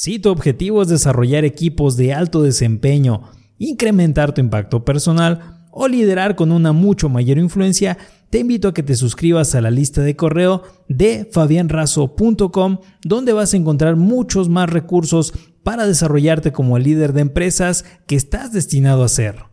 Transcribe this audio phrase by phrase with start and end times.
[0.00, 3.22] Si tu objetivo es desarrollar equipos de alto desempeño,
[3.58, 7.98] incrementar tu impacto personal o liderar con una mucho mayor influencia,
[8.30, 13.52] te invito a que te suscribas a la lista de correo de fabianrazo.com, donde vas
[13.52, 15.32] a encontrar muchos más recursos
[15.64, 19.46] para desarrollarte como el líder de empresas que estás destinado a ser.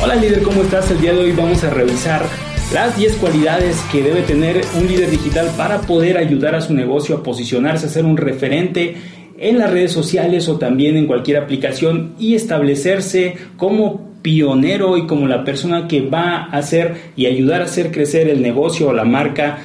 [0.00, 0.88] Hola líder, ¿cómo estás?
[0.92, 2.24] El día de hoy vamos a revisar
[2.72, 7.16] las 10 cualidades que debe tener un líder digital para poder ayudar a su negocio
[7.16, 12.14] a posicionarse, a ser un referente en las redes sociales o también en cualquier aplicación
[12.18, 17.64] y establecerse como pionero y como la persona que va a hacer y ayudar a
[17.64, 19.58] hacer crecer el negocio o la marca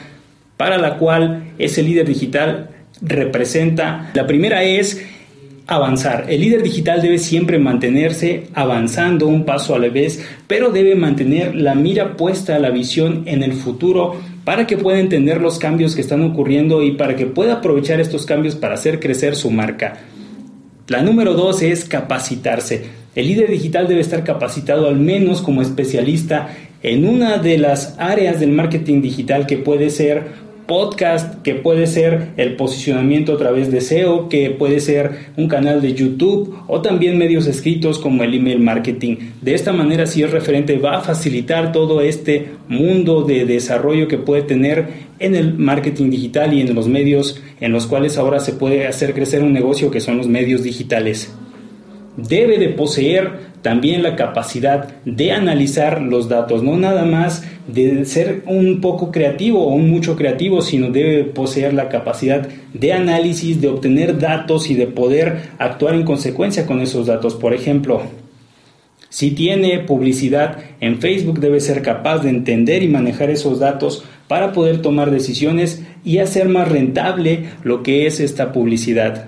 [0.57, 2.69] para la cual ese líder digital
[3.01, 4.11] representa.
[4.13, 5.01] La primera es
[5.69, 6.25] avanzar.
[6.27, 11.55] El líder digital debe siempre mantenerse avanzando un paso a la vez, pero debe mantener
[11.55, 15.93] la mira puesta a la visión en el futuro para que pueda entender los cambios
[15.93, 19.97] que están ocurriendo y para que pueda aprovechar estos cambios para hacer crecer su marca.
[20.87, 22.85] La número dos es capacitarse.
[23.13, 26.49] El líder digital debe estar capacitado al menos como especialista
[26.81, 30.23] en una de las áreas del marketing digital que puede ser
[30.69, 35.81] podcast, que puede ser el posicionamiento a través de SEO, que puede ser un canal
[35.81, 39.17] de YouTube o también medios escritos como el email marketing.
[39.41, 44.19] De esta manera, si es referente, va a facilitar todo este mundo de desarrollo que
[44.19, 48.53] puede tener en el marketing digital y en los medios en los cuales ahora se
[48.53, 51.33] puede hacer crecer un negocio que son los medios digitales.
[52.27, 58.43] Debe de poseer también la capacidad de analizar los datos, no nada más de ser
[58.45, 63.67] un poco creativo o un mucho creativo, sino debe poseer la capacidad de análisis, de
[63.67, 67.35] obtener datos y de poder actuar en consecuencia con esos datos.
[67.35, 68.01] Por ejemplo,
[69.09, 74.53] si tiene publicidad en Facebook, debe ser capaz de entender y manejar esos datos para
[74.53, 79.25] poder tomar decisiones y hacer más rentable lo que es esta publicidad.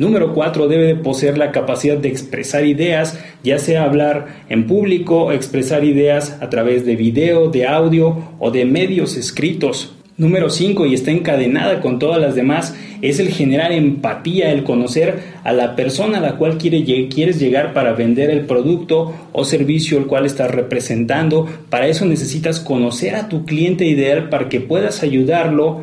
[0.00, 0.66] Número 4.
[0.66, 6.48] Debe poseer la capacidad de expresar ideas, ya sea hablar en público, expresar ideas a
[6.48, 9.94] través de video, de audio o de medios escritos.
[10.16, 15.18] Número 5, y está encadenada con todas las demás, es el generar empatía, el conocer
[15.44, 20.06] a la persona a la cual quieres llegar para vender el producto o servicio el
[20.06, 21.46] cual estás representando.
[21.68, 25.82] Para eso necesitas conocer a tu cliente ideal para que puedas ayudarlo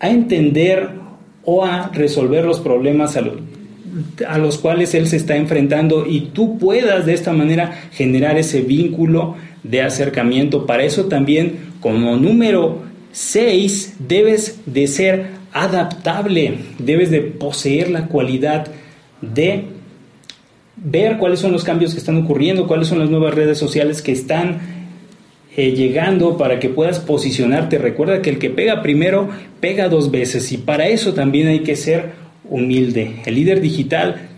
[0.00, 1.05] a entender
[1.46, 7.06] o a resolver los problemas a, los cuales él se está enfrentando y tú puedas
[7.06, 10.66] de esta manera generar ese vínculo de acercamiento.
[10.66, 18.66] Para eso también como número 6 debes de ser adaptable, debes de poseer la cualidad
[19.22, 19.64] de
[20.76, 24.12] ver cuáles son los cambios que están ocurriendo, cuáles son las nuevas redes sociales que
[24.12, 24.75] están
[25.56, 27.78] eh, llegando para que puedas posicionarte.
[27.78, 29.28] Recuerda que el que pega primero
[29.60, 32.12] pega dos veces y para eso también hay que ser
[32.48, 33.16] humilde.
[33.24, 34.28] El líder digital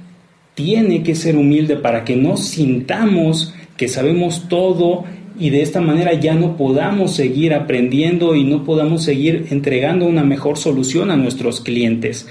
[0.55, 5.05] tiene que ser humilde para que no sintamos que sabemos todo
[5.39, 10.25] y de esta manera ya no podamos seguir aprendiendo y no podamos seguir entregando una
[10.25, 12.28] mejor solución a nuestros clientes.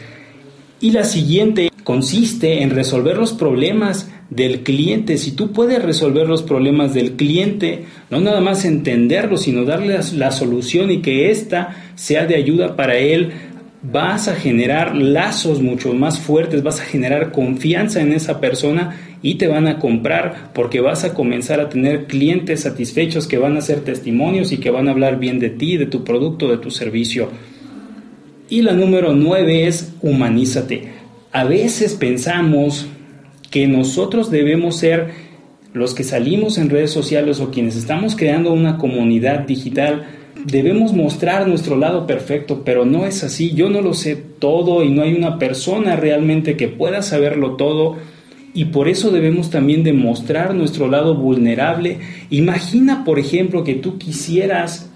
[0.81, 5.17] Y la siguiente consiste en resolver los problemas del cliente.
[5.17, 10.31] Si tú puedes resolver los problemas del cliente, no nada más entenderlo, sino darle la
[10.31, 13.31] solución y que ésta sea de ayuda para él,
[13.81, 19.35] vas a generar lazos mucho más fuertes, vas a generar confianza en esa persona y
[19.35, 23.61] te van a comprar porque vas a comenzar a tener clientes satisfechos que van a
[23.61, 26.69] ser testimonios y que van a hablar bien de ti, de tu producto, de tu
[26.69, 27.29] servicio.
[28.49, 30.96] Y la número nueve es humanízate.
[31.37, 32.87] A veces pensamos
[33.51, 35.11] que nosotros debemos ser
[35.71, 40.07] los que salimos en redes sociales o quienes estamos creando una comunidad digital,
[40.45, 43.51] debemos mostrar nuestro lado perfecto, pero no es así.
[43.53, 47.97] Yo no lo sé todo y no hay una persona realmente que pueda saberlo todo
[48.55, 51.99] y por eso debemos también demostrar nuestro lado vulnerable.
[52.31, 54.89] Imagina, por ejemplo, que tú quisieras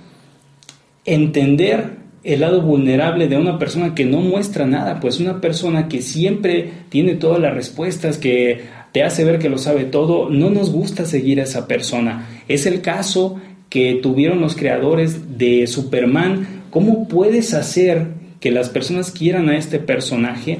[1.05, 6.01] entender el lado vulnerable de una persona que no muestra nada, pues una persona que
[6.01, 10.71] siempre tiene todas las respuestas, que te hace ver que lo sabe todo, no nos
[10.71, 12.27] gusta seguir a esa persona.
[12.47, 13.39] Es el caso
[13.69, 16.65] que tuvieron los creadores de Superman.
[16.69, 18.07] ¿Cómo puedes hacer
[18.39, 20.59] que las personas quieran a este personaje?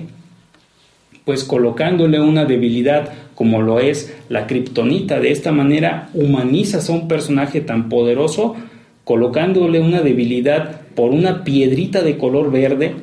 [1.26, 5.20] Pues colocándole una debilidad como lo es la kriptonita.
[5.20, 8.56] De esta manera humanizas a un personaje tan poderoso
[9.04, 12.94] colocándole una debilidad por una piedrita de color verde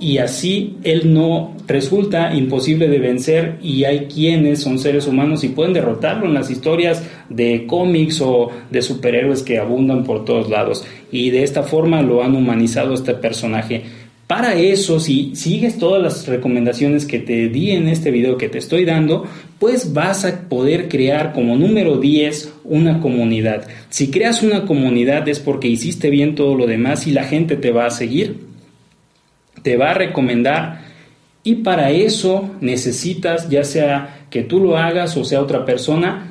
[0.00, 5.48] y así él no resulta imposible de vencer y hay quienes son seres humanos y
[5.48, 10.84] pueden derrotarlo en las historias de cómics o de superhéroes que abundan por todos lados.
[11.12, 13.84] Y de esta forma lo han humanizado este personaje
[14.26, 18.56] Para eso, si sigues todas las recomendaciones que te di en este video que te
[18.56, 19.26] estoy dando,
[19.58, 23.66] pues vas a poder crear como número 10 una comunidad.
[23.90, 27.70] Si creas una comunidad es porque hiciste bien todo lo demás y la gente te
[27.70, 28.38] va a seguir,
[29.62, 30.84] te va a recomendar
[31.42, 36.30] y para eso necesitas, ya sea que tú lo hagas o sea otra persona,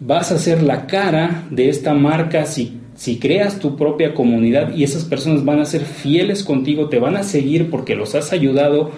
[0.00, 4.84] vas a ser la cara de esta marca si si creas tu propia comunidad y
[4.84, 8.90] esas personas van a ser fieles contigo, te van a seguir porque los has ayudado.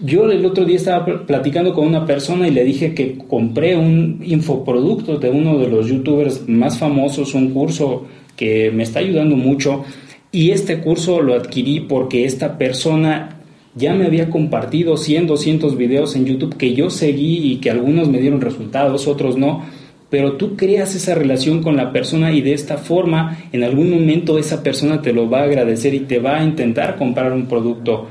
[0.00, 4.20] Yo el otro día estaba platicando con una persona y le dije que compré un
[4.24, 8.06] infoproducto de uno de los youtubers más famosos, un curso
[8.36, 9.82] que me está ayudando mucho
[10.30, 13.40] y este curso lo adquirí porque esta persona
[13.74, 18.08] ya me había compartido 100, 200 videos en YouTube que yo seguí y que algunos
[18.08, 19.64] me dieron resultados, otros no
[20.10, 24.38] pero tú creas esa relación con la persona y de esta forma en algún momento
[24.38, 28.08] esa persona te lo va a agradecer y te va a intentar comprar un producto.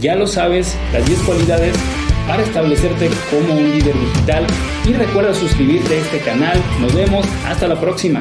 [0.00, 1.76] Ya lo sabes, las 10 cualidades
[2.26, 4.46] para establecerte como un líder digital
[4.88, 6.58] y recuerda suscribirte a este canal.
[6.80, 8.18] Nos vemos, hasta la próxima.